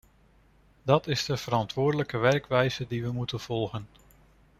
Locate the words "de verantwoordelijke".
1.25-2.17